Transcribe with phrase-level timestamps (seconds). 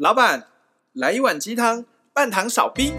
[0.00, 0.46] 老板，
[0.92, 2.96] 来一碗鸡汤，半糖少冰。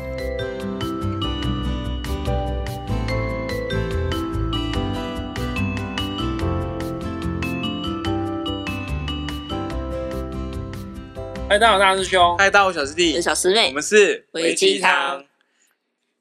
[11.47, 12.37] 嗨，大家好，大师兄。
[12.37, 13.69] 嗨，大家好，小师弟，小师妹。
[13.69, 15.23] 我们是回鸡汤。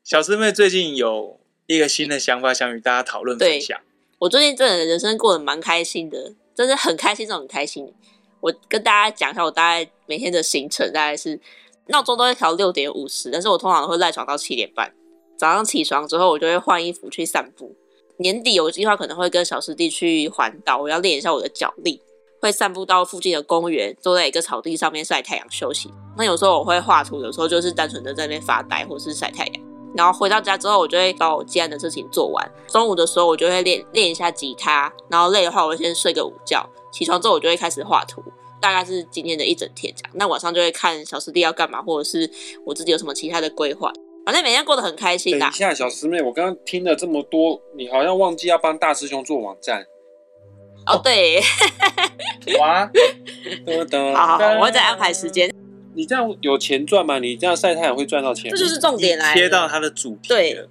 [0.05, 3.77] 小师妹最近有一个新的想法，想与大家讨论分享。
[4.21, 7.93] 我最近真的人生过得蛮开心的，真的很开心，这种很开心。
[8.41, 11.41] 我跟大家讲一下，我大概每天的行程大概是
[11.89, 14.93] 闹钟都会调六点五十，但是我通常都会赖床到七点半。
[15.37, 17.75] 早上起床之后，我就会换衣服去散步。
[18.19, 22.03] 年底有计划可能会跟小师弟去环岛，我要练一下我的脚力。
[22.41, 25.93] 会散步到附近的公园，坐在一个草地上面晒太阳休息。
[26.17, 29.55] 那有时候我会画图，有时候就是单纯的在那边发呆或是晒太阳。
[29.97, 32.49] 然后回到家之后，我就会把我接案的事情做完。
[32.69, 34.93] 中午的时候，我就会练练一下吉他。
[35.09, 36.65] 然后累的话，我会先睡个午觉。
[36.93, 38.23] 起床之后，我就会开始画图。
[38.61, 40.11] 大概是今天的一整天这样。
[40.15, 42.31] 那晚上就会看小师弟要干嘛，或者是
[42.65, 43.93] 我自己有什么其他的规划。
[44.25, 45.39] 反正每天过得很开心。
[45.39, 49.87] 等一下，小师妹，我刚刚听了这么多，你好像忘记要帮大师兄做网站。
[50.87, 51.41] 哦，对，
[52.61, 52.91] 哇，
[54.15, 55.51] 好好好，我会再安排时间。
[55.95, 57.19] 你这样有钱赚吗？
[57.19, 58.57] 你这样晒太阳会赚到钱吗？
[58.57, 60.29] 这就是重点来，切到他的主题。
[60.29, 60.69] 对，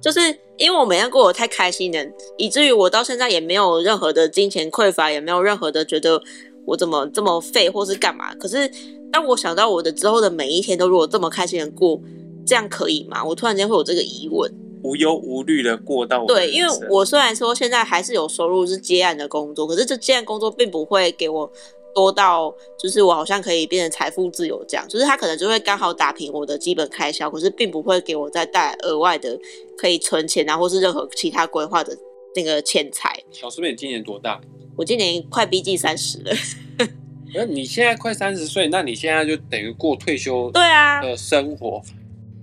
[0.00, 0.20] 就是
[0.56, 6.22] 因为我每天过得太开心了，以至于我到现在也没有任何的金钱匮乏，也没有任何的觉得
[6.68, 8.34] 我怎么这么废或是干嘛。
[8.34, 8.70] 可是
[9.10, 12.00] 当我想到我的之后的每一天都如果这么开心的过，
[12.46, 13.24] 这样可以吗？
[13.24, 14.52] 我突然间会有这个疑问。
[14.84, 21.50] 无忧无虑的过到对，因为我虽然说现在还是有收入是接案的工作，可是这接案工作并不会给我
[21.92, 29.36] 多到，就是我好像可以变成财富自由这样，就是他可能就会刚好打平我的基本开销，可是并不会给我再带来额外的
[29.76, 31.92] 可以存钱啊，或是任何其他规划的
[32.36, 33.20] 那个钱财。
[33.32, 34.40] 小师妹，你今年多大？
[34.78, 36.32] 我今年快逼近三十了。
[37.34, 41.82] 那你现在快三十岁，那你现在就等于过退休对啊的生活。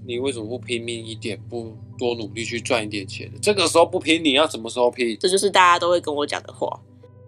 [0.05, 3.31] 你为什么不拼命一点，不多努力去赚一点钱？
[3.41, 5.18] 这个时候不拼，你要什么时候拼？
[5.18, 6.78] 这就是大家都会跟我讲的话，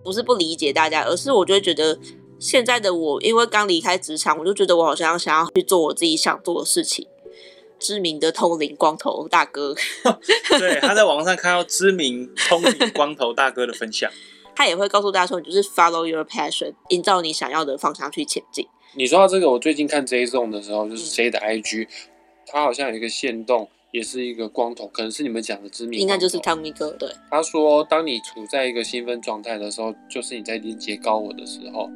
[0.03, 1.97] 不是不理解大家，而是我就会觉得
[2.37, 7.07] 现在的我，因为刚离开职场，我就觉得我好像想要去做我自己想做的事情。
[7.79, 9.73] 知名的通灵光头大哥，
[10.59, 14.11] 对，他在网上看到知名通灵光头大哥的分享，
[14.57, 18.67] 他也会告诉大家说，你就是 follow your passion，依照你想要的方向去前进。
[18.95, 21.83] 你说到这个，我最近看 J Zone 的时候，就是 J 的 IG。
[21.83, 21.87] 嗯
[22.49, 25.99] 他好像有一个限动，也是一个光头，可能是你们讲的知名。
[25.99, 27.11] 应该就是汤米哥，对。
[27.29, 31.89] 他说，当你处在一个兴奋状态的时候，就是你在连接高我的时候。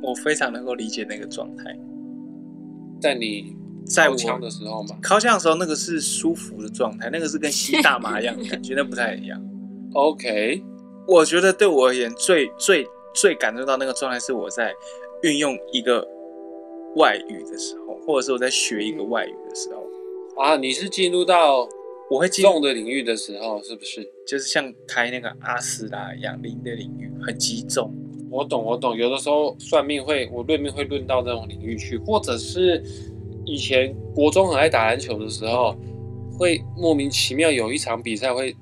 [0.00, 1.64] 我非常能够理解那个状态。
[3.00, 9.42] 在你在枪的时候嘛，靠枪的时候，那个是舒服的状态，那个是跟吸大麻一样的 感觉，那不太一样。
[9.94, 10.62] OK，
[11.08, 14.74] 我觉得对我而言，最最最感受到那个状态是我在
[15.22, 16.06] 运用一个
[16.96, 19.82] 外语的时候，或者是我在学一个外语的时候。
[20.36, 21.66] 啊，你是进入到
[22.10, 24.04] 我会进重的领域的时候，是不是？
[24.26, 27.90] 就是像开那个阿斯拉一样灵的领域，很击中。
[28.30, 28.94] 我懂，我懂。
[28.94, 32.82] 有的时候算命会，我论命会论到这种领域去，或者是
[33.46, 35.74] 以前国中很爱打篮球的时候，
[36.38, 38.54] 会莫名其妙有一场比赛会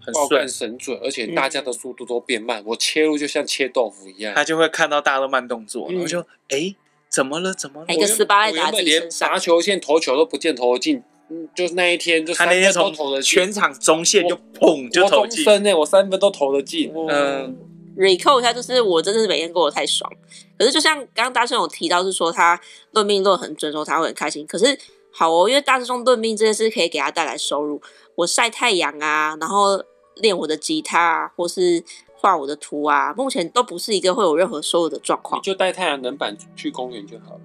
[0.00, 6.58] 很爆干神准，而且大家的速度都变慢，嗯、我切入就像切豆腐一样，他就会看到大家都慢动作，然后就哎。
[6.68, 6.74] 嗯
[7.10, 7.52] 怎么了？
[7.52, 7.86] 怎么了？
[7.92, 15.44] 一个十八来打，连罚球线投球都不见投进，嗯，就是那一天，就三分都投得进，全场中线就砰就投进。
[15.44, 16.92] 我中生我三分都投得进。
[16.94, 17.58] 嗯
[17.96, 20.08] ，recall 一下，就是我真的是每天过得太爽。
[20.56, 22.60] 可是就像刚刚大师兄有提到，是说他
[22.92, 24.46] 论命论很准，说他会很开心。
[24.46, 24.78] 可是
[25.10, 27.82] 好哦，因为大师兄论命这件事可以给他带来收入，
[28.14, 29.82] 我晒太阳啊，然后
[30.20, 31.84] 练我的吉他啊，或是。
[32.22, 35.40] 画我的图啊，目前都不是一个会有任何收入的状况。
[35.40, 37.40] 你就带太阳能板去公园就好了。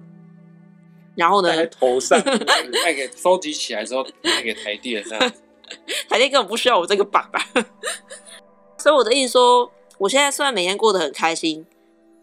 [1.14, 1.48] 然后呢？
[1.48, 2.20] 戴在头上，
[2.84, 5.32] 带给收集起来之后带给台电这样。
[6.10, 7.40] 台电根本不需要我这个板吧？
[8.76, 11.64] 所以我的意思说，我现在虽然每天过得很开心，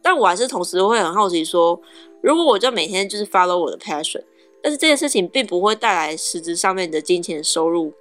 [0.03, 1.81] 但我还是同时会很好奇说，
[2.21, 4.23] 如果我就每天就是 follow 我的 passion，
[4.61, 7.91] 但是这件事情并不会带来实质上面的金钱收入，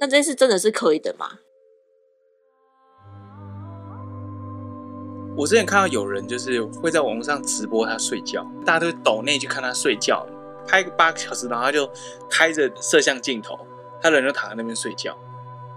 [0.00, 1.28] 那这件事真的是可以的吗？
[5.36, 10.26] 我之前看到有人就是会在网络上直播他睡觉，大家都会抖内去看他睡觉，
[10.66, 11.88] 拍个八个小时，然后他就
[12.28, 13.58] 开着摄像镜头，
[14.02, 15.16] 他人就躺在那边睡觉。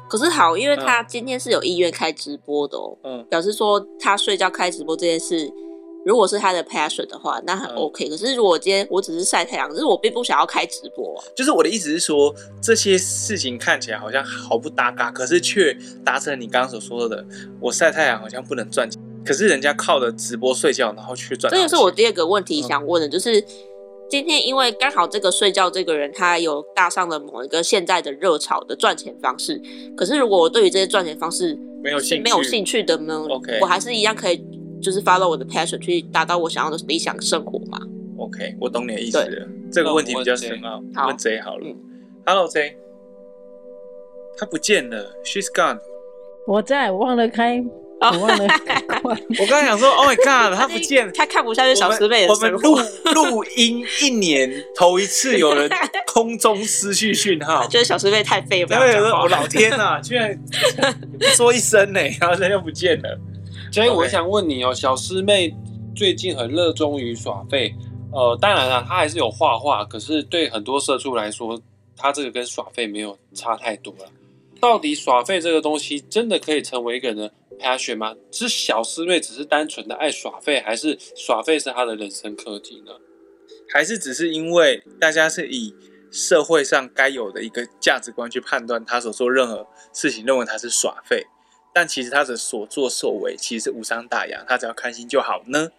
[0.09, 5.51] 可是好，因为他今天是有意愿开直播的哦，嗯，表示说他睡觉开直播这件事，
[6.05, 8.07] 如果是他的 passion 的话，那很 OK。
[8.07, 11.23] 嗯，可是如果今天我只是晒太阳，可是我并不想要开直播啊。
[11.35, 17.25] 就是我的意思是说，这些事情看起来好像毫不搭嘎，可是却达成你刚刚所说的，
[17.61, 19.01] 我晒太阳好像不能赚钱。
[19.25, 21.49] 可是人家靠着直播睡觉，然后去赚。
[21.49, 23.41] 这个是我第二个问题想问的，就是
[24.09, 29.61] 今天因为刚好这个睡觉这个人他有搭上了某一个现在的热潮的赚钱方式，
[29.95, 34.45] 可是如果我对于这些赚钱方式没有兴没有兴趣的呢，OK，我还是一样可以
[34.83, 37.79] 就是 follow 我的 passion 去达到我想要的理想生活嘛
[38.17, 39.47] ？OK，我懂你的意思了。
[39.71, 41.65] 这个问题比较深奥，问 J 好了。
[42.25, 42.77] Hello J，
[44.37, 45.79] 他不见了，She's gone。
[46.45, 47.63] 我在，我忘了开。
[48.01, 48.43] 我忘了，
[49.39, 52.75] 我刚才想说， Oh my God，他不见了，他看不下去小师妹的我们录
[53.13, 55.69] 录音一年头一次有人
[56.05, 58.67] 空中失去讯号， 觉得小师妹太废了。
[58.67, 60.37] 对，我老天啊，居然
[61.17, 63.17] 不说一声呢，然后人又不见了。
[63.73, 65.51] 所以我想问你哦，小师妹
[65.95, 67.73] 最近很热衷于耍废，
[68.11, 71.59] 呃，当然了，她还是有画画，可是对很多社畜来说，
[71.97, 74.05] 她这个跟耍废没有差太多了。
[74.61, 78.15] 到底耍废这个东西真的可以成为一个人的？passion 吗？
[78.31, 82.91] 是小师妹只是单纯的爱耍废，还是耍废是她的人生课题呢？
[83.73, 85.73] 还是只是因为大家是以
[86.11, 91.25] 社会上该有的一个价值观去判断他所做任何事情，认为他是耍废，
[91.73, 95.69] 但其实他的所作所为其实是无伤大雅，他只要开心就好呢？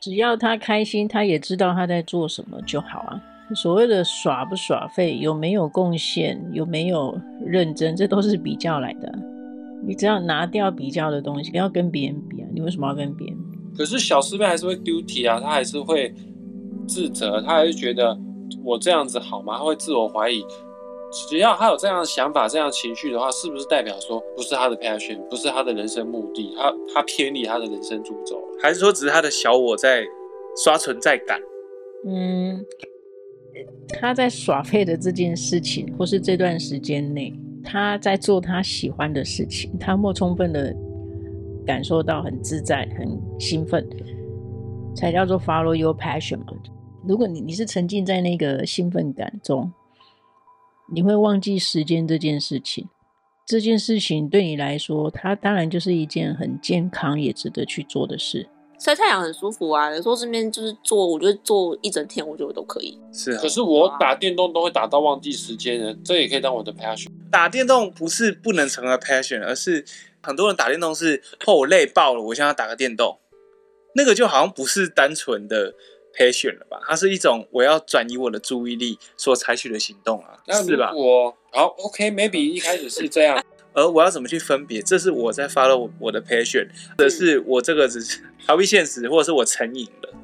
[0.00, 3.20] 只要他开心，他也知道他在做什么就好啊。
[3.54, 9.12] 所谓的耍不耍废，有没有贡献，有没有认真，这都是比较来的。
[9.84, 12.48] 你只要拿掉比较的东西，不要跟别人比啊！
[12.52, 13.76] 你为什么要跟别人比？
[13.76, 16.14] 可是小师妹还是会 guilty 啊，她还是会
[16.86, 18.16] 自责，她还是觉得
[18.62, 19.56] 我这样子好吗？
[19.56, 20.44] 她会自我怀疑。
[21.28, 26.54] 只要他有这样的想法、这样的情绪的话，是不是代表说不是他的 passion，不是他的人生目的？
[26.56, 28.58] 他他偏离他的人生主轴了？
[28.62, 30.04] 还是说只是他的小我在
[30.64, 31.40] 刷存在感？
[32.06, 32.64] 嗯，
[33.88, 37.32] 他在耍废的这件事情，或是这段时间内。
[37.64, 40.74] 他在做他喜欢的事情，他莫充分的
[41.66, 43.86] 感受到很自在、很兴奋，
[44.94, 46.46] 才叫做 follow your passion 嘛。
[47.06, 49.70] 如果你你是沉浸在那个兴奋感中，
[50.92, 52.88] 你会忘记时间这件事情。
[53.46, 58.48] 这件事情对你来说，它当然就是一件很健康也值得去做的事。
[58.78, 59.90] 晒太阳很舒服啊！
[59.90, 62.96] 有时候这边就是坐，我觉得坐一整天，我觉得都可以。
[63.12, 67.08] 是啊，可是我打电动都会打到忘记时间的，这也可以当我的 passion。
[67.30, 69.84] 打电动不是不能成为 passion，而是
[70.22, 73.18] 很多人打电动是哦，我累爆了，我现在要打个电动，
[73.96, 75.74] 那个就好像不是单纯的
[76.16, 76.80] passion 了吧？
[76.86, 80.92] 它是一种我要转移我的注意力所采取的行动啊，是吧？
[80.94, 83.42] 我好 OK，maybe 一开始是这样。
[83.74, 84.82] 而我要怎么去分别？
[84.82, 86.66] 这是我在 follow 我的 passion，
[86.96, 90.14] 或者是我这个只是逃避现实，或者是我成瘾了。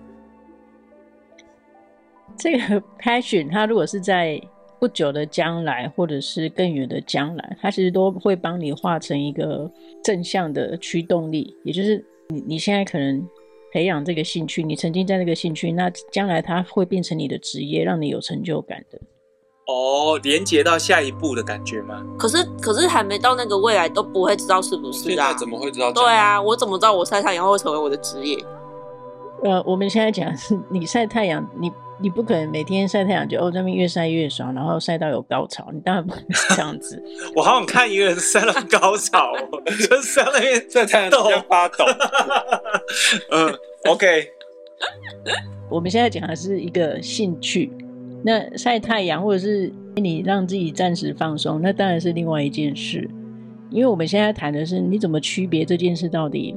[2.36, 4.40] 这个 passion，它如果是在
[4.80, 9.70] 不久的将来，或者是更远的将来，它其实都会帮你化成一个
[10.02, 11.56] 正向的驱动力。
[11.62, 13.24] 也就是你你现在可能
[13.74, 18.96] 培养这个兴趣，你曾经在那个兴趣，那将来它会变成你的职业，让你有成就感的。
[19.66, 22.00] 哦，连接到下一步的感觉吗？
[22.16, 25.34] 可是，可是还没到那个未来都不会知道是不是啊？
[25.34, 25.90] 怎么会知道？
[25.90, 28.38] 对啊，我怎么知道我晒太阳会成为我的职业？
[29.44, 31.70] 呃，我们现在讲的是你晒太阳，你
[32.00, 36.24] 你不可能每天晒太阳就哦这边越晒越爽，然后晒到有高潮，你当然不能
[36.56, 37.00] 这样子。
[37.36, 39.32] 我好想看一个人晒到高潮，
[39.66, 41.84] 就是在那边晒太阳都要发抖。
[43.30, 43.54] 嗯
[43.90, 44.26] ，OK。
[45.70, 47.70] 我们现在讲的是一个兴趣。
[48.24, 53.06] 那晒太阳，或者是你让自己暂时放松，那当然是另外一件事。
[53.70, 56.56] 因为我们现在谈的是你怎么区别这件事到底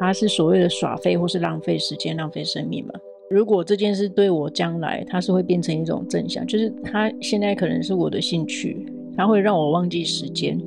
[0.00, 2.94] 它是所谓的耍废，或是浪费时间、浪费生命嘛？
[3.30, 8.84] 如果这件事对我将来它是会变成一种正向，就是它现在可能是我的兴趣，
[9.16, 10.60] 它会让我忘记时间，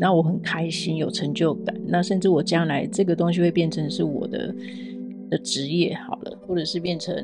[0.00, 1.80] 那我很开心、有成就感。
[1.86, 4.52] 那甚至我将来这个东西会变成是我的
[5.30, 7.14] 的职业好了，或者是变成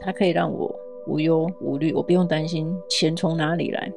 [0.00, 0.74] 它可以让我。
[1.08, 3.92] 无忧无虑，我不用担心钱从哪里来，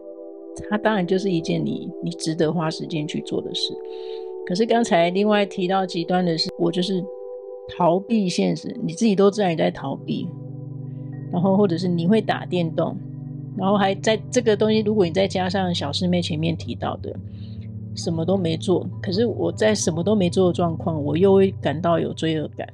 [0.69, 3.73] 它当然就是一件你你值得花时间去做的事。
[4.49, 7.05] 可是刚才另外提到极端的是，我就是
[7.77, 10.27] 逃避现实，你自己都知道你在逃避，
[11.31, 12.97] 然后或者是你会打电动，
[13.55, 17.15] 然后还在这个东西，如果你再加上小师妹前面提到的
[17.95, 22.67] 什么都没做，可是我在什么都没做的状况，我又会感到有罪恶感。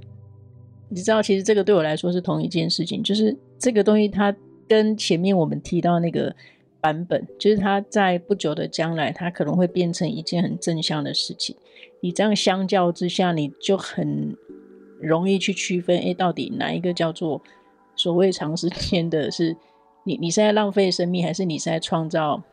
[0.87, 4.33] 你知道，其实这个对我来说是同一件事情，就是这个东西它
[4.65, 6.33] 跟前面我们提到那个
[6.79, 11.53] 版本，就是它在不久的将来，它可能会变成一件很正向的事情。
[12.05, 14.37] 你这样相较之下，你就很
[15.01, 17.41] 容易去区分，哎，到底哪一个叫做
[17.95, 19.57] 所谓长时间的是
[20.03, 22.43] 你你是在浪费生命，还是你是在创造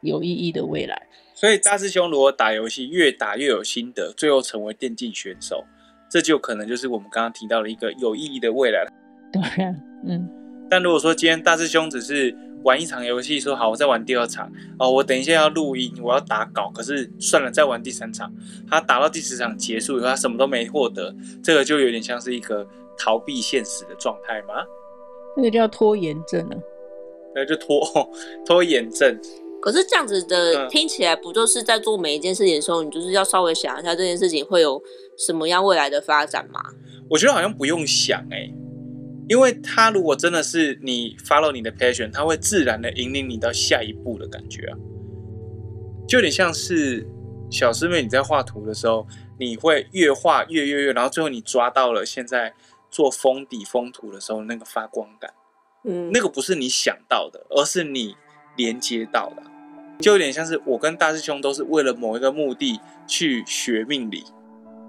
[0.00, 1.00] 有意义的未来？
[1.32, 5.64] 所以大师兄如果打游戏越打越有心得，最后成为电竞选手。
[6.10, 8.84] 这就可能就是我们刚刚提到的一个有意义的未来。
[9.32, 9.72] 对啊，
[10.04, 10.28] 嗯。
[10.68, 18.32] 但如果说今天大师兄只是玩一场游戏，说好我再玩第二场哦，我等一下要录音，我要打稿，可是算了，再玩第三场。
[18.68, 22.66] 他打到第十场结束以后，他什么都没获得，这个就有点像是一个
[22.98, 24.54] 逃避现实的状态吗？
[25.36, 26.56] 那个叫拖延症啊？
[27.34, 27.80] 那就拖
[28.44, 29.16] 拖延症。
[29.62, 34.82] 可是这样子的听起来，不就是在做每一件事情的时候，你就是要稍微想一下这件事情会有
[35.18, 36.60] 什么样未来的发展吗？
[37.10, 38.54] 我觉得好像不用想哎、欸，
[39.30, 44.76] 因为他如果真的是你 follow 你的 passion，他会自然的引领你到下一步的感觉啊，
[46.08, 47.06] 就有点像是
[47.48, 49.06] 小师妹你在画图的时候，
[49.38, 52.52] 你会越画越越越，然后最后你抓到了现在
[52.90, 55.32] 做封底封图的时候那个发光感，
[55.84, 58.16] 嗯，那个不是你想到的，而是你
[58.56, 59.44] 连接到的。
[60.00, 64.24] 就有点像是我跟大师兄都是为了某一个目的去学命理，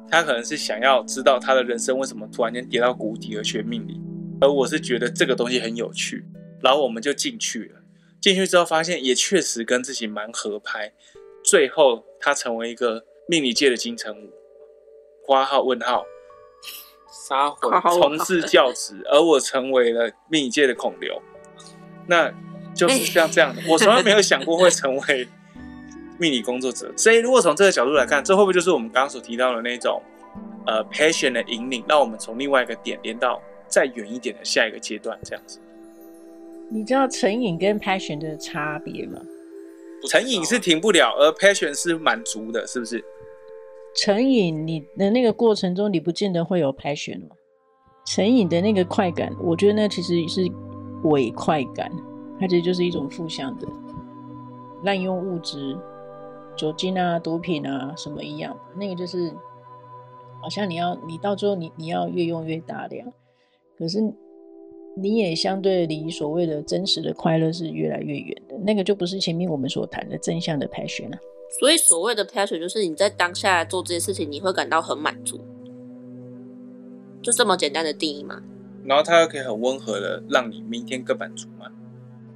[0.09, 4.01] 他可能是想要知道他的人生为什么突然间跌到谷底而学命理，
[4.41, 6.25] 而我是觉得这个东西很有趣，
[6.61, 7.79] 然后我们就进去了。
[8.19, 10.91] 进去之后发现也确实跟自己蛮合拍，
[11.43, 14.33] 最后他成为一个命理界的金城武，
[15.25, 16.03] 花号问号，
[17.09, 21.21] 撒谎，从事教职，而我成为了命理界的孔刘，
[22.07, 22.33] 那。
[22.73, 25.27] 就是像这样的，我从来没有想过会成为
[26.17, 26.89] 命理工作者。
[26.95, 30.01] 所以，如果从这个角度来看，这会不会就是我们刚刚所提到的那种
[30.65, 33.41] 呃 passion 的引领，让我们从另外一个点连到
[33.71, 35.17] 再远一点的下一个阶段？
[35.23, 35.59] 这样子。
[36.69, 39.19] 你知道成瘾跟 passion 的差别吗？
[40.07, 43.03] 成瘾是停不了，而 passion 是满足的，是不是？
[43.95, 47.35] 成瘾你的那个过程中，你不见得会有 passion 吗？
[48.05, 50.41] 成瘾的那个快感，我觉得那其实是
[51.03, 51.91] 伪快感。
[52.39, 53.67] 它其实就是一种负向的
[54.83, 55.77] 滥用物质，
[56.55, 59.31] 酒精啊、毒品啊什么一样，那个就是
[60.41, 63.07] 好像你要你到最后你你要越用越大量，
[63.81, 63.99] 可是
[64.95, 71.17] 你也相对离所谓的真实的快乐是越来越远的，那个就不是前面我们所谈的正向的 passion 啊。
[71.59, 75.39] 所以所谓的 passion 就是你在当下做这些事情，你会感到很满足，
[77.23, 78.39] 就这么简单的定义吗？
[78.85, 81.65] 然后它又可以很温和的让你明天更满足吗？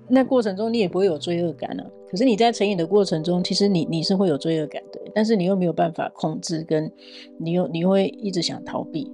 [0.10, 1.86] 那过程中你也不会有罪恶感啊。
[2.10, 6.92] 可是你在成瘾的过程中，其实你你是会有罪恶感的，但是你又没有办法控制，跟
[7.38, 9.12] 你又你会一直想逃避。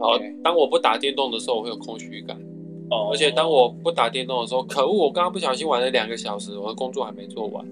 [0.00, 2.36] 好，当我不打电动的时候，我会有空虚感。
[2.90, 7.64] 哦，而且当我不打电动的时候，可恶，我刚刚不小心玩了两个小时，我的工作还没做完。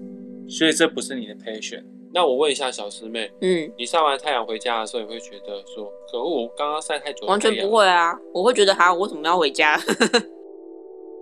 [0.47, 1.83] 所以这不是你的 passion。
[2.13, 7.25] 那我问一下小师妹，嗯，你晒完太阳回家的时候，你会觉得说，可恶，我刚刚晒太久？
[7.27, 9.77] 完全不会啊，我会觉得，哈，我为什么要回家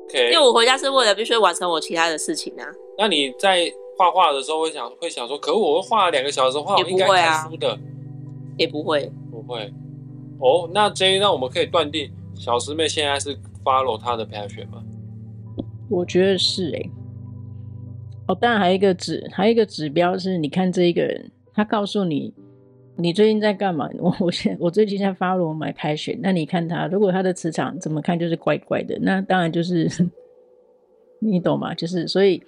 [0.07, 0.31] ？Okay.
[0.31, 2.67] 因为我回家是为了必须完成我其他的事情啊。
[2.97, 7.77] 那你在画画的时候会想会想说，可恶我画了两个小时画，我应该看书的，
[8.57, 9.71] 也不会，不会。
[10.43, 13.33] 哦，那 J，那我们可以断定小师妹现在是
[13.63, 14.83] follow 她的 passion 吗？
[15.89, 16.91] 我觉得是哎、欸。
[18.27, 22.33] 哦，当然还有一个指，还有一个指标是，你看这一个人，他告诉你。
[22.95, 23.89] 你最近在干嘛？
[23.97, 26.19] 我我现我最近在 follow my passion。
[26.21, 29.89] 那你看他，如果他的磁场怎么看就是怪怪的，那当然就是
[31.19, 31.73] 你懂吗？
[31.73, 32.39] 就是所以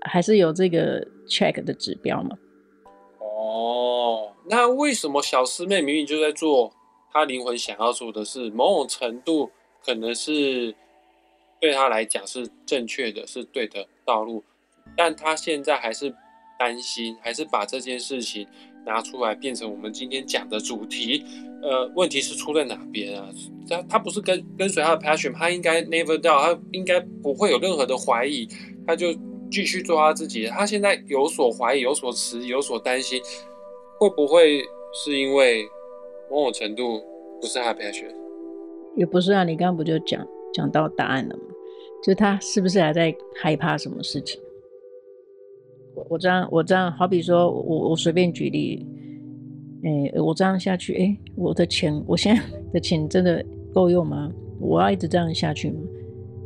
[0.00, 2.36] 还是有这个 check 的指标嘛。
[3.20, 6.72] 哦，那为什么小师妹明明就在做
[7.12, 9.50] 他灵魂想要做的是，某种程度
[9.84, 10.74] 可能是
[11.60, 14.42] 对他来讲是正确的，是对的道路，
[14.96, 16.14] 但他现在还是
[16.58, 18.46] 担心，还是把这件事情。
[18.84, 21.24] 拿出来变成我们今天讲的主题，
[21.62, 23.28] 呃，问题是出在哪边啊？
[23.70, 28.48] 他他不是跟跟随他的 passion，他应该 never doubt，他应该不会有任何的怀疑，
[28.84, 29.14] 他就
[29.52, 30.48] 继续做他自己。
[30.48, 33.22] 他现在有所怀疑、有所迟疑、有所担心，
[34.00, 35.64] 会不会是因为
[36.32, 36.98] 某种程度
[37.42, 38.10] 不是他的 passion？
[38.96, 41.42] 也不是啊，你刚刚不就讲讲到答案了吗？
[42.02, 44.40] 就他是不是还在害怕什么事情？
[46.08, 48.86] 我这样，我这样，好比说，我我随便举例，
[49.84, 54.32] 哎，我这样下去，哎，我的钱，我现在的钱真的够用吗？
[54.58, 55.80] 我要一直这样下去吗？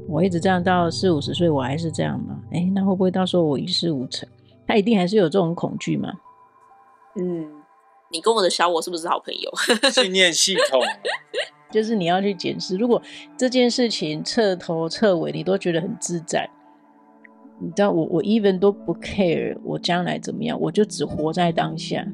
[0.08, 2.42] 我一直这样到四五十岁，我还是这样吗？
[2.50, 4.28] 哎，那会不会到时候我一事无成？
[4.66, 6.12] 他一定还是有这种恐惧吗？
[7.18, 7.48] 嗯，
[8.10, 9.52] 你跟我的小我是不是好朋友？
[9.90, 10.80] 信念系统，
[11.72, 13.00] 就是你要去检视，如果
[13.36, 16.48] 这件事情彻头彻尾你都觉得很自在。
[17.58, 22.06] 你知道我我 even 都不 care 我将来怎么样，我就只活在当下，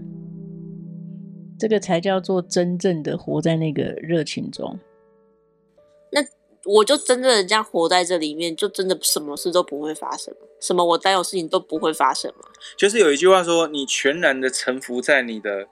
[1.58, 4.78] 这个才叫做真正的活在那个热情中。
[6.12, 6.24] 那
[6.64, 12.44] 我就真正的这样活在这里面，就真的什么事都不会发生，什么我担有事情都不会发生吗？
[12.78, 15.66] 就是有一句话说，你全然的臣服在你的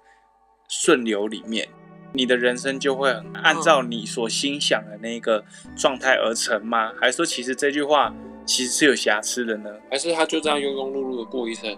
[0.71, 1.69] 顺流里面，
[2.15, 3.11] 你的人生就会
[3.43, 5.45] 按照你所心想的那个
[5.77, 6.93] 状态而成吗？
[6.99, 8.15] 还是说，其实这句话
[8.47, 9.69] 其实是有瑕疵的呢？
[9.91, 11.77] 还是他就这样庸庸碌碌的过一生？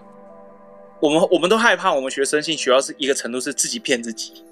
[1.01, 4.43] 我们我们都害怕，我们学生性学到是一个程度，是自己骗自己。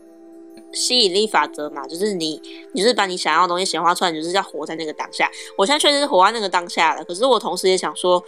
[0.74, 2.42] 吸引力法则嘛，就是你，
[2.74, 5.30] 你就是把你想要的东西显化出来，你就是要活在那个当下。
[5.58, 8.24] 我现在确实是活在那个当下了，可是我同时也想说，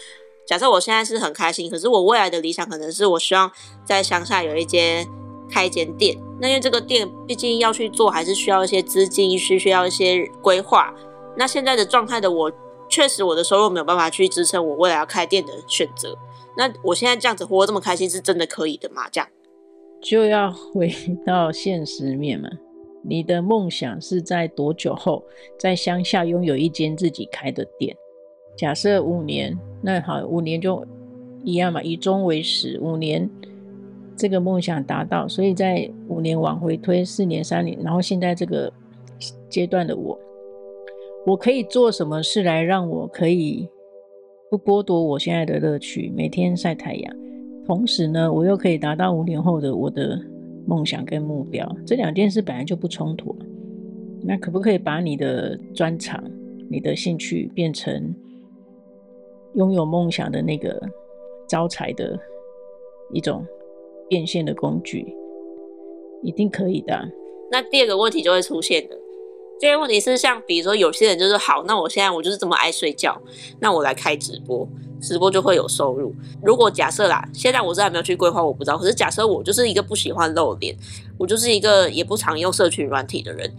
[0.46, 3.50] 假设我现在是很开心，可是我未来的理想可能是我希望
[3.86, 5.08] 在乡下有一间
[5.54, 6.18] 开一间店。
[6.42, 10.94] 那因为这个店毕竟要去做，还是需要一些资金，需需要一些规划。
[11.38, 12.52] 那现在的状态的我，
[12.90, 16.18] 确实我的收入没有办法去支撑我未来要开店的选择。
[16.58, 19.08] 那我现在这样子活这么开心，是真的可以的吗？
[19.12, 19.28] 这样？
[20.02, 20.92] 就要回
[21.26, 22.50] 到现实面嘛。
[23.06, 25.24] 你的梦想是在多久后，
[25.60, 27.96] 在乡下拥有一间自己开的店？
[28.56, 30.86] 假设五年，那好，五年就
[31.44, 33.30] 一样嘛，以终为始，五年
[34.16, 38.72] 这个梦想达到，所以在五年往回推，四年、三年，然后现在这个
[39.50, 40.18] 阶段的我，
[41.26, 43.68] 我可以做什么事来让我可以
[44.50, 47.16] 不剥夺我现在的乐趣，每天晒太阳？
[47.66, 50.20] 同时呢，我又可以达到五年后的我的
[50.68, 53.36] 梦想跟目标，这两件事本来就不冲突。
[54.22, 56.24] 那可不可以把你的专长、
[56.70, 58.14] 你的兴趣变成
[59.56, 60.82] 拥有梦想的那个
[61.48, 62.18] 招财的
[63.12, 63.46] 一种
[64.08, 65.16] 变现的工具？
[66.22, 67.10] 一定可以的。
[67.52, 68.98] 那第二个问题就会出现了。
[69.60, 73.22] 第二个问题是，像比如说有些人就是好，那我现在我就是这么爱睡觉，
[73.60, 74.68] 那我来开直播。
[75.02, 76.16] 直播就会有收入。
[76.42, 78.78] 如果假设啦，现在我是还没有去规划，我不知道。
[78.78, 80.74] 可是假设我就是一个不喜欢露脸，
[81.18, 83.54] 我就是一个也不常用社群软体的人，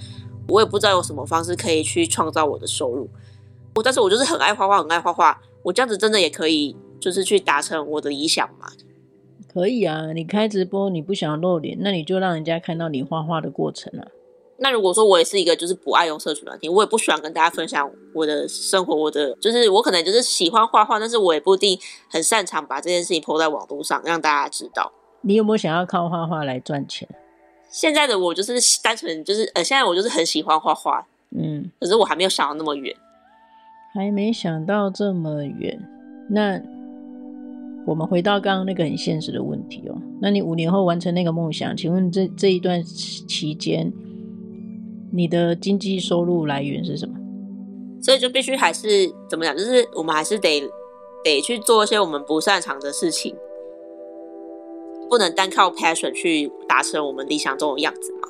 [0.49, 3.11] 我也不知道有什么方式可以去创造我的收入。
[3.75, 5.39] 我但是我就是很爱画画，很爱画画。
[5.63, 8.69] 我这样子真的也可以，就是去达成我的理想嘛？
[9.55, 14.05] 可以啊，你开直播，你不想露脸，那你就让人家看到你画画的过程啊。
[14.57, 21.79] 那如果说我也是一个就是不爱用社群软体，我也不喜欢跟大家分享我的生活，我的就是我可能就是喜欢画画，但是我也不一定
[22.11, 24.93] 很擅长把这件事情 po 在网络上让大家知道。
[25.23, 27.09] 你有没有想要靠画画来赚钱？
[27.69, 32.95] 现在的我就是单纯就是呃，现在我就是很喜欢画画，嗯，可是我还没有想到那么远，
[33.93, 35.77] 还没想到这么远。
[36.29, 36.61] 那
[37.87, 43.93] 我们回到刚刚那个很现实的问题哦，那你五年后完成那个梦想，请问这这一段期间？
[45.13, 47.15] 你的经济收入来源是什么？
[48.03, 49.57] 所以就必须还是怎么讲？
[49.57, 50.61] 就是我们还是得
[51.23, 53.35] 得去做一些我们不擅长的事情，
[55.09, 58.29] 不能单靠 passion 去达成我们理想中的样子嘛。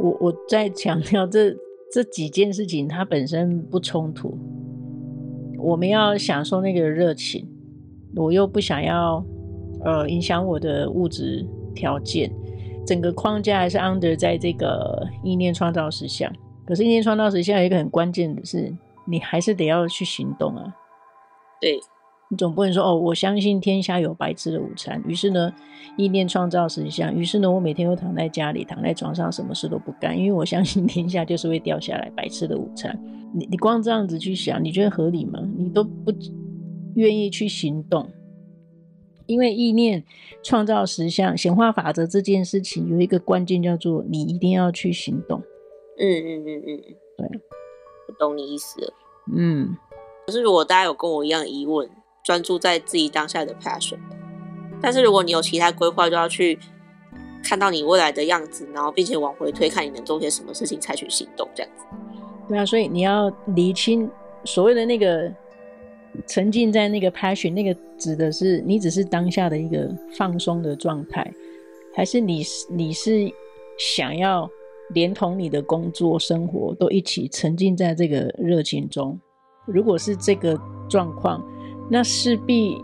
[0.00, 1.54] 我我在强调这
[1.92, 4.36] 这几件事情，它本身不冲突。
[5.58, 7.48] 我们要享受那个热情，
[8.14, 9.24] 我又不想要
[9.84, 12.30] 呃影响我的物质条件。
[12.84, 16.30] 整个框架还是 under 在这个意念创造实相，
[16.66, 18.74] 可是意念创造实相有一个很关键的是，
[19.06, 20.74] 你还是得要去行动啊。
[21.60, 21.78] 对，
[22.28, 25.52] 你总不能说哦，我相信天下有白吃的午餐，于是呢，
[25.96, 32.98] 意念创造实相，于是呢，我每天都躺在家里，躺在床上，什么事都不干，因为我相信天下就是会掉下来白吃的午餐。
[33.32, 35.38] 你你光这样子去想，你觉得合理吗？
[35.56, 36.12] 你都不
[36.94, 38.10] 愿意去行动。
[39.26, 40.04] 因为意念
[40.42, 45.40] 创造实相，显化法则这件事情有一个关键叫做你一定要去行动。
[45.96, 46.80] 嗯嗯嗯嗯，
[47.16, 47.40] 对，
[48.08, 48.92] 我懂你意思了。
[49.34, 49.76] 嗯，
[50.26, 51.88] 可是如果大家有跟我一样疑问，
[52.24, 53.98] 专注在自己当下的 passion，
[54.82, 56.58] 但是如果你有其他规划，就要去
[57.44, 61.84] 看到你未来的样子，然后并且往回推，看你能做些什么事情，采取行动，这样子。
[62.48, 64.10] 对啊，所以你要厘清
[64.44, 65.32] 所谓的那个。
[66.26, 71.32] 沉浸在那个 passion，那个指的是你只是当下的一个放松的状态，
[71.94, 73.32] 还是你你是
[73.78, 74.48] 想要
[74.94, 79.18] 连同你的工作生活都一起沉浸在这个热情中？
[79.66, 81.42] 如果是这个状况，
[81.90, 82.76] 那势必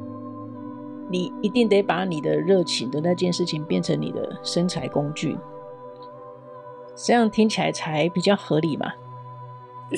[1.10, 5.36] 你一定得把你的热情的那件事情变成你的生财工具，
[6.94, 8.92] 这样听起来才比较合理嘛。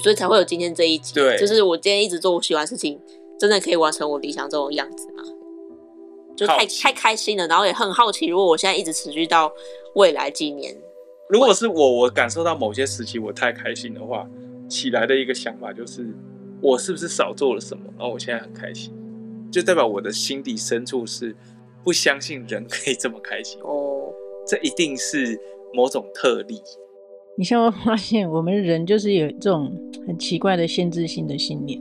[0.03, 2.99] 所以才会有今天这一集，对，就是我今天一直做我喜欢的事情。
[3.41, 5.23] 真的可以完成我理想中的样子吗？
[6.37, 9.51] 就太太开心了，然后也很好奇，如果我现在一直持续到
[9.95, 10.77] 未来几年，
[11.29, 14.29] 如果是我，我感受到某些时期我太开心的话，
[14.69, 16.07] 起来的一个想法就是，
[16.63, 17.85] 我是不是少做了什么？
[17.99, 18.93] 然后我现在很开心，
[19.51, 21.35] 就代表我的心底深处是
[21.83, 24.13] 不相信人可以这么开心哦。
[24.47, 25.39] 这一定是
[25.75, 26.61] 某种特例。
[27.37, 29.75] 你像我发现，我们人就是有这种
[30.07, 31.81] 很奇怪的限制性的信念。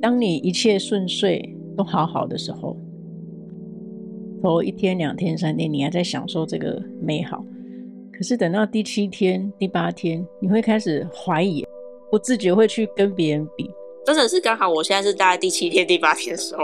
[0.00, 2.76] 当你一切顺遂都好好的时候，
[4.42, 7.44] 头一天、两天、三天，你还在享受这个美好，
[8.12, 11.64] 可是等到第七天、第八天，你会开始怀疑，
[12.10, 13.68] 不自觉会去跟别人比。
[14.04, 16.62] 真的是刚好，我现在是大概第七天、第八天的时候。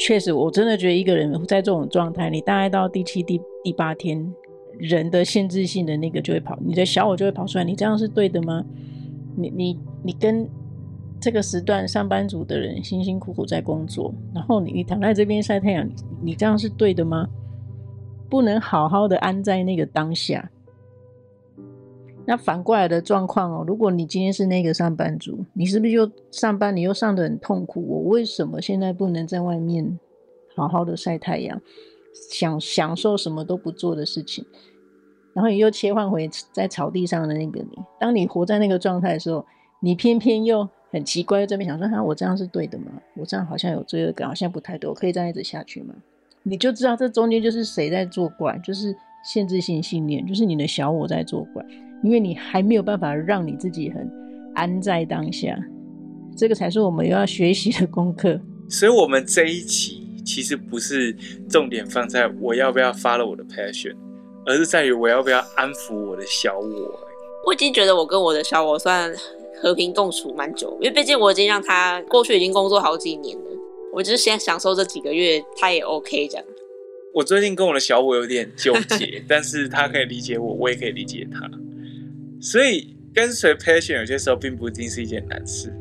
[0.00, 4.32] 确实，我真的觉得一个人在这种状态，你大概到第七、第第八天，
[4.78, 7.64] 人的限制性的那个就会跑，你的小我就会跑出来。
[7.64, 8.64] 你这样是对的吗？
[9.36, 10.48] 你你你跟。
[11.20, 15.88] 这个时段上班族的人辛辛苦苦在工作，然后你你躺在这边晒太阳，
[16.22, 17.28] 你，这样是对的吗？
[18.30, 20.50] 不能好好的安在那个当下。
[22.24, 27.84] 那反过来的状况哦，如果你今天是那个上班族，你是不是又上班，你又上得很痛苦？
[27.88, 29.98] 我为什么现在不能在外面
[30.54, 31.60] 好好的晒太阳，
[32.30, 34.44] 享享受什么都不做的事情？
[35.32, 39.44] 然后你又切换回在草地上的那个你，当你活在那个状态的时候，
[39.80, 40.68] 你偏偏又。
[40.90, 42.86] 很奇怪，这边想说，哈，我这样是对的吗？
[43.14, 45.94] 我这样好像有罪恶感，好像不太对，我可以这样一直下去吗？
[46.42, 51.62] 你就知道这中间就是谁在作怪，就是限制性信念，就是你的小我在作怪，
[52.02, 54.10] 因为你还没有办法让你自己很
[54.54, 55.58] 安在当下，
[56.36, 58.40] 这个才是我们要学习的功课。
[58.70, 61.14] 所以，我们这一期其实不是
[61.50, 63.94] 重点放在我要不要 follow 我的 passion，
[64.46, 67.00] 而是在于我要不要安抚我的小我。
[67.46, 69.12] 我已经觉得我跟我的小我算。
[69.60, 73.44] 和平共处蛮久，因为毕竟我已经让他过去已经工作好几年了，
[73.92, 76.44] 我就是先享受这几个月，他也 OK 这样。
[77.14, 81.50] 我最近跟我的小我有点纠结， 但是他可以理解我，我也可以理解他，
[82.40, 85.72] 所以跟随 passion 有些时候并不一定是一件难事。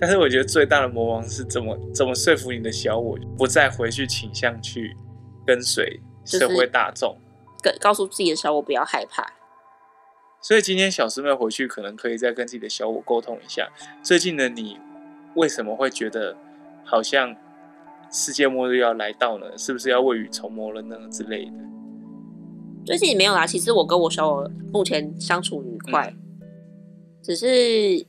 [0.00, 4.96] 但是我觉得最大的魔王是怎么怎么说服你的小我不再回去倾向去
[5.46, 7.16] 跟随社会大众，
[7.62, 9.24] 跟告诉自己的小我不要害怕。
[10.42, 13.70] 所以今天小师妹回去，可能可以再跟自己的小我沟通一下，
[14.02, 14.76] 最近的你
[15.36, 16.36] 为什么会觉得
[16.84, 17.34] 好像
[18.10, 19.46] 世界末日要来到呢？
[19.56, 21.52] 是不是要未雨绸缪了呢之类的？
[22.84, 26.18] 最近没有啦，其实我跟我小我目前相处愉快，嗯、
[27.22, 28.04] 只是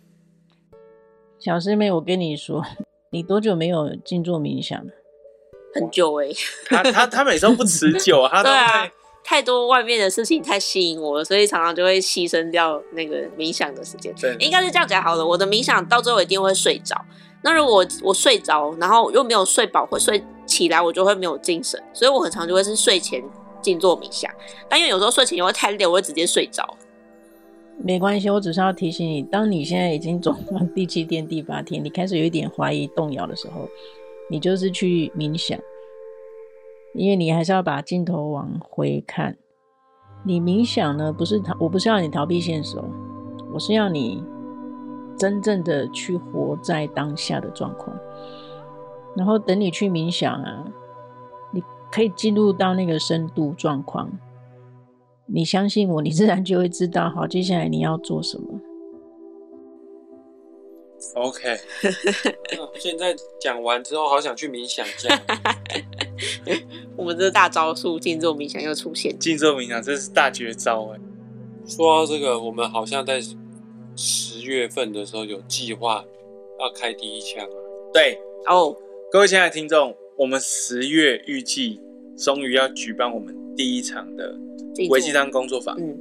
[1.37, 2.65] 小师妹，我跟你说，
[3.11, 4.91] 你多久没有静坐冥想了？
[5.75, 8.91] 很久哎、欸，他他他每次都不持久，他都会。
[9.23, 14.13] 太多外面的事情太吸引我了，所以常常就会牺牲掉那个冥想的时间。
[14.19, 15.25] 对，应该是这样讲好了。
[15.25, 16.95] 我的冥想到最后一定会睡着。
[17.41, 21.81] 那如果我，我睡着，然后又没有睡饱，会睡起来，我就会没有精神。
[21.93, 23.23] 所以我很常就会是睡前
[23.61, 24.29] 静坐冥想。
[24.69, 26.77] 但因为有时候睡前也会太累，我会直接睡着。
[27.77, 33.67] 没关系，我只是要提醒你，当你现在已经走到第七天、第八天，你开始有一点怀疑、动摇的时候，
[34.29, 35.59] 你就是去冥想。
[36.93, 39.37] 因为你还是要把镜头往回看，
[40.23, 42.85] 你冥想呢，不是逃，我不是要你逃避现实哦，
[43.53, 44.23] 我是要你
[45.17, 47.97] 真正的去活在当下的状况。
[49.15, 50.65] 然后等你去冥想啊，
[51.51, 54.09] 你可以进入到那个深度状况，
[55.25, 58.59] 你相信我，你自然就会知道，好，接下来你要做什么。
[61.15, 61.57] OK，
[62.79, 65.09] 现在讲完之后，好想去冥想一下。
[66.95, 69.17] 我们这大招数，静坐冥想又出现。
[69.19, 70.99] 静坐冥想，这是大绝招哎。
[71.65, 73.21] 说到这个，我们好像在
[73.95, 76.03] 十月份的时候有计划
[76.59, 77.55] 要开第一枪啊。
[77.93, 78.75] 对哦，oh.
[79.11, 81.79] 各位亲爱的听众，我们十月预计
[82.17, 84.35] 终于要举办我们第一场的
[84.89, 85.75] 微鸡汤工作坊。
[85.79, 85.97] 嗯。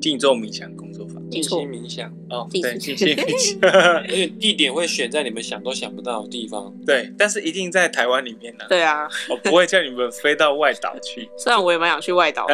[0.00, 8.64] 静坐冥想工作坊，静心冥想哦，对，静心冥想，而且 地点会选在你们想都想不到的地方，对，但是一定在台湾里面呢。
[8.68, 11.28] 对啊， 我不会叫你们飞到外岛去。
[11.38, 12.46] 虽然我也蛮想去外岛，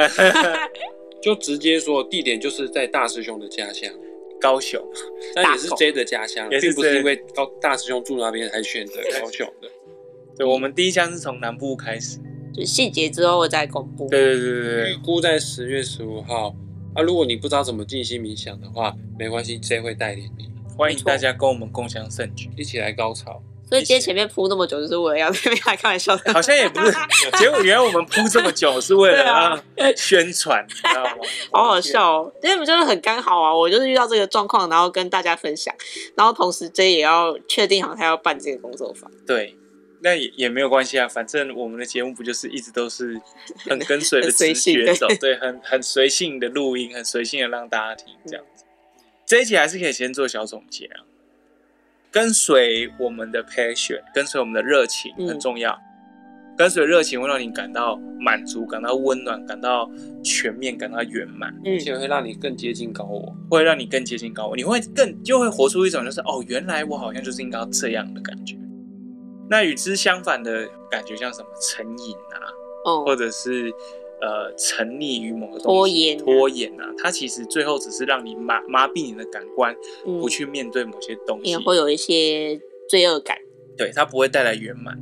[1.22, 3.90] 就直接说地点就是在大师兄的家乡
[4.40, 4.80] 高雄，
[5.34, 9.68] 但也是 J 的家乡，并不是因为高大师兄住那边才选择高雄的。
[10.36, 12.18] 对，我们第一枪是从南部开始，
[12.54, 14.06] 就细节之后再公布。
[14.08, 16.54] 对对对对对，预估在十月十五号。
[16.96, 20.48] 啊，如果你不知道怎么静心冥想的话，没关系，J 会带领你。
[20.78, 23.42] 欢迎大家跟我们共享盛举，一起来高潮。
[23.68, 26.32] 所以今天前面铺那么久，就是为了要这边来开玩笑的。
[26.32, 26.92] 好像也不是，
[27.38, 31.10] 结果原来我们铺这么久是为了要宣传，你知道吗？
[31.52, 35.74] 好好笑哦，因为就是很刚好啊，我就是遇到这个状况，然后跟大家分享，
[36.16, 39.10] 然后同时 J 也要确定好他要办这个工作坊。
[39.26, 39.54] 对。
[40.02, 43.20] 那也也没有关系啊，反正我们的节目不就是一直都是
[43.68, 48.64] 很跟随的直觉走，对，很很随性的录音，很随性的让大家听这样子。
[49.24, 51.04] 这一集还是可以先做小总结啊，
[52.10, 55.72] 跟随我们的 passion，跟随我们的热情很重要。
[55.72, 59.90] 嗯、跟随热情会让你感到满足，感到温暖，感到
[60.22, 68.56] 全面，感到圆满，而且会让你更接近高我，会让你更接近高我，你会更就会活出一种就是哦，原来我好像就是应该要这样的感觉。
[69.48, 71.48] 那与之相反的感觉像什么？
[71.60, 72.52] 成瘾啊，
[72.84, 73.72] 哦，或者是
[74.20, 79.74] 呃沉溺于某个东西拖延啊拖延啊，它其实最后只是让你麻麻痹你的感官，
[80.06, 83.36] 嗯不去面对某些东西，也会有一些罪恶感。
[83.76, 84.98] 对，它不会带来圆满。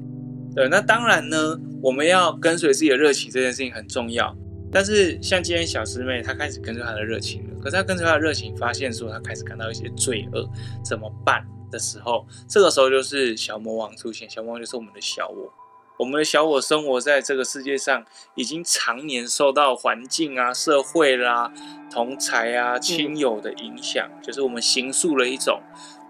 [0.54, 4.37] 对，那当然呢，我们要跟随自己的热情，这件事情很重要。
[4.70, 10.48] 但是像今天小师妹，她开始跟随她的热情了，可是她跟随她的热情，发现说她开始感到一些罪恶，
[10.85, 11.44] 怎么办
[11.75, 14.31] 的时候，这个时候就是小魔王出现。
[14.31, 15.53] 小魔王就是我们的小我，
[15.99, 18.05] 我们的小我生活在这个世界上，
[18.37, 21.53] 已经常年受到环境啊、社会啦、
[21.93, 25.61] 同才啊、亲友的影响，就是我们形塑了一种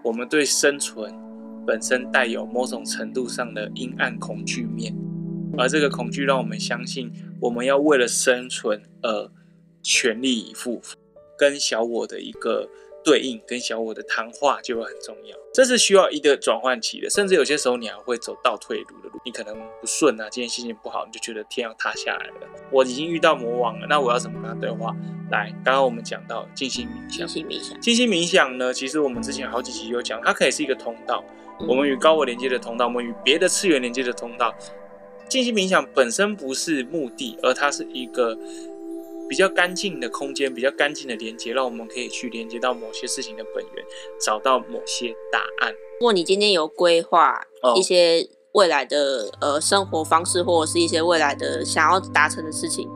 [0.03, 1.13] 我们对生存。
[1.67, 4.95] 本身带有某种程度上的阴暗恐惧面，
[5.57, 9.31] 而这个恐惧让我们相信，我们要为了生存而
[9.81, 10.79] 全力以赴，
[11.35, 12.69] 跟小我的一个
[13.05, 15.37] 对应，跟小我的谈话就会很重要。
[15.53, 22.47] 这是需要一个转换期的，甚至有些时候你还会走倒退路的路，你可能不顺啊，今天心情不好，你就觉得天要塌下来了。
[22.71, 24.93] 我已经遇到魔王了，那我要怎么跟他对话？
[25.31, 31.23] 来，刚刚我们讲到静心冥想，静心冥想，静心冥想呢，其实我们之前好几集有讲，它可以是一个通道。
[31.67, 34.53] 我们与高我连接的通道，我们与别的次元连接的通道。
[35.29, 38.37] 静心冥想本身不是目的，而它是一个
[39.27, 43.85] 比较干净的空间，比较干净的连接，让我们可以去连接到某些事情的本源，
[44.19, 45.73] 找到某些答案。
[45.99, 52.89] 如果你今天有规划一些未来的、哦、呃生活方式，或者是一些未来的想要达成的事情。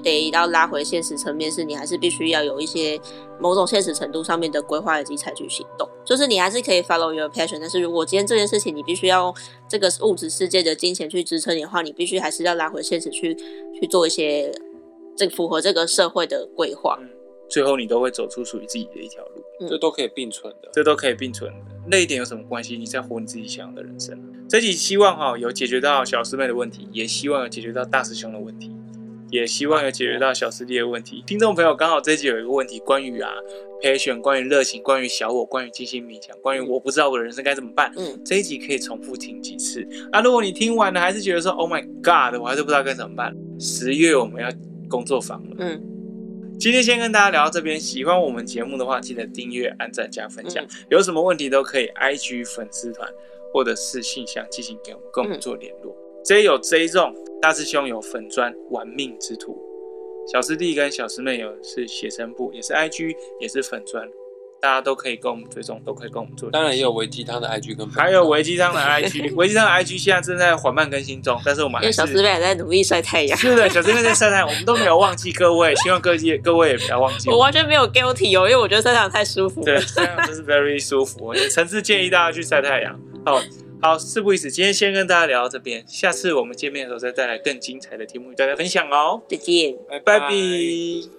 [0.00, 2.98] 得要拉回现实层面，是你还是必须要有一些
[3.40, 5.88] 某种现实程度上面的规划以及采取行动。
[6.06, 9.34] 就是你还是可以 follow your passion，但是如果今天这件事情你必须要用
[9.68, 14.52] 这个物质世界的金钱去支撑你的话，你必须还是要拉回现实去去做一些
[15.18, 16.96] 这符合这个社会的规划。
[17.02, 17.08] 嗯，
[17.48, 19.44] 最后你都会走出属于自己的一条路。
[19.68, 21.74] 这都可以并存的，这都可以并存的。
[21.90, 22.78] 那一点有什么关系？
[22.78, 24.16] 你在活你自己想要的人生。
[24.48, 28.70] 这集希望哈有解决到小师妹的问题，也希望有解决到大师兄的问题。
[29.30, 31.22] 也希望有解决到小师弟的问题。
[31.26, 33.30] 听众朋友，刚好这一集有一个问题，关于啊
[33.82, 37.92] passion，关于热情，关于小我，关于静心冥想，关于我不知道我的人生该怎么办。
[37.98, 39.86] 嗯，这一集可以重复听几次。
[40.12, 43.36] 啊，如果你听完了还是觉得说 Oh my God，我还是不知道该怎么办。
[43.60, 44.48] 十月我们要
[44.88, 45.56] 工作坊了。
[45.58, 45.80] 嗯，
[46.58, 47.78] 今天先跟大家聊到这边。
[47.78, 50.64] 喜欢我们节目的话，记得订阅、按赞、加分享。
[50.64, 53.08] 嗯、有什么问题都可以 IG 粉丝团
[53.52, 55.96] 或者是信箱进行给我们，跟我们做联络。
[56.24, 59.56] J 有 J 众，大师兄有粉砖玩命之徒，
[60.32, 64.06] 小师弟跟小师妹有是写生部，也是 IG，也是粉专，
[64.60, 66.50] 大家都可以跟我们追踪，都可以跟我们做。
[66.50, 73.38] 当然也有维鸡汤的 IG 跟，还有维鸡汤的 IG， 维鸡汤的 IG 现在正在缓慢更新中，但是我们还是因为小师妹还在努力晒太阳。
[73.38, 77.36] 是的，小师妹在晒太阳，我们都没有忘记各位， 希望各位各位也不要忘记我。
[77.36, 79.62] 我完全没有 guilty 哦，因为我觉得晒太阳太舒服。
[79.64, 82.98] 对，晒太阳真是 very 舒服，我诚挚建议大家去晒太阳。
[83.24, 83.40] 好。
[83.80, 89.22] 好，事不宜迟，今天先跟大家聊到这边，下次我们见面的时候再带来更精彩的题目与大家分享哦。
[89.28, 91.17] 再见，拜拜。